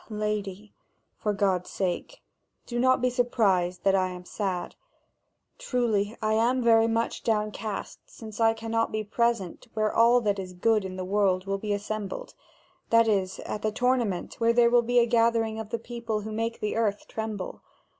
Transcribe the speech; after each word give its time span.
"Ah, 0.03 0.13
lady, 0.15 0.73
for 1.19 1.31
God's 1.31 1.69
sake, 1.69 2.23
do 2.65 2.79
not 2.79 3.03
be 3.03 3.09
surprised 3.11 3.83
that 3.83 3.93
I 3.93 4.07
am 4.07 4.25
sad! 4.25 4.73
Truly, 5.59 6.17
I 6.23 6.33
am 6.33 6.63
very 6.63 6.87
much 6.87 7.21
downcast, 7.23 7.99
since 8.07 8.39
I 8.39 8.55
cannot 8.55 8.91
be 8.91 9.03
present 9.03 9.67
where 9.75 9.93
all 9.93 10.19
that 10.21 10.39
is 10.39 10.53
good 10.53 10.85
in 10.85 10.95
the 10.95 11.05
world 11.05 11.45
will 11.45 11.59
be 11.59 11.71
assembled: 11.71 12.33
that 12.89 13.07
is, 13.07 13.37
at 13.41 13.61
the 13.61 13.71
tournament 13.71 14.39
where 14.39 14.53
there 14.53 14.71
will 14.71 14.81
be 14.81 14.97
a 14.97 15.05
gathering 15.05 15.59
of 15.59 15.69
the 15.69 15.77
people 15.77 16.21
who 16.21 16.31
make 16.31 16.61
the 16.61 16.75
earth 16.75 17.07
tremble. 17.07 17.61